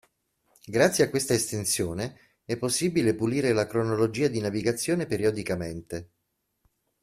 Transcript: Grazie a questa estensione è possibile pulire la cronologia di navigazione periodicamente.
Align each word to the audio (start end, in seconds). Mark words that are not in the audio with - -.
Grazie 0.65 1.03
a 1.03 1.09
questa 1.11 1.35
estensione 1.35 2.17
è 2.43 2.57
possibile 2.57 3.13
pulire 3.13 3.53
la 3.53 3.67
cronologia 3.67 4.29
di 4.29 4.39
navigazione 4.41 5.05
periodicamente. 5.05 6.09